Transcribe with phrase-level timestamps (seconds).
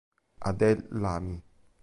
[0.49, 1.37] Adel Lami